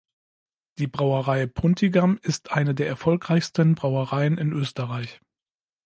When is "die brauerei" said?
0.79-1.45